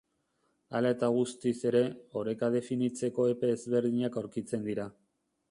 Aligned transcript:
Hala 0.77 0.91
eta 0.95 1.09
guztiz 1.17 1.53
ere, 1.71 1.81
oreka 2.23 2.49
definitzeko 2.57 3.27
epe 3.35 3.53
ezberdinak 3.59 4.19
aurkitzen 4.25 4.67
dira. 4.73 4.91